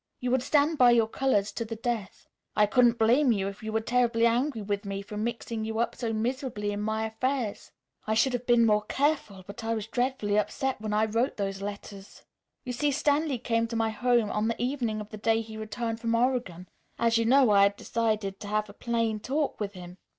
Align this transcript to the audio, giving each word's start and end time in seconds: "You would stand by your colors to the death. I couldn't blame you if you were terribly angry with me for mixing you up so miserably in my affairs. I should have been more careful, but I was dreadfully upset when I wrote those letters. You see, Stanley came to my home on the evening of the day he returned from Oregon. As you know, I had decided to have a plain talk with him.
"You 0.19 0.31
would 0.31 0.41
stand 0.41 0.79
by 0.79 0.93
your 0.93 1.05
colors 1.07 1.51
to 1.51 1.63
the 1.63 1.75
death. 1.75 2.27
I 2.55 2.65
couldn't 2.65 2.97
blame 2.97 3.31
you 3.31 3.47
if 3.47 3.61
you 3.61 3.71
were 3.71 3.81
terribly 3.81 4.25
angry 4.25 4.63
with 4.63 4.83
me 4.83 5.03
for 5.03 5.15
mixing 5.15 5.63
you 5.63 5.77
up 5.77 5.93
so 5.93 6.11
miserably 6.11 6.71
in 6.71 6.81
my 6.81 7.05
affairs. 7.05 7.71
I 8.07 8.15
should 8.15 8.33
have 8.33 8.47
been 8.47 8.65
more 8.65 8.81
careful, 8.81 9.43
but 9.45 9.63
I 9.63 9.75
was 9.75 9.85
dreadfully 9.85 10.39
upset 10.39 10.81
when 10.81 10.91
I 10.91 11.05
wrote 11.05 11.37
those 11.37 11.61
letters. 11.61 12.23
You 12.63 12.73
see, 12.73 12.89
Stanley 12.89 13.37
came 13.37 13.67
to 13.67 13.75
my 13.75 13.91
home 13.91 14.31
on 14.31 14.47
the 14.47 14.59
evening 14.59 15.01
of 15.01 15.09
the 15.09 15.17
day 15.17 15.39
he 15.41 15.55
returned 15.55 15.99
from 15.99 16.15
Oregon. 16.15 16.67
As 16.97 17.19
you 17.19 17.25
know, 17.25 17.51
I 17.51 17.61
had 17.61 17.75
decided 17.75 18.39
to 18.39 18.47
have 18.47 18.69
a 18.71 18.73
plain 18.73 19.19
talk 19.19 19.59
with 19.59 19.73
him. 19.73 19.99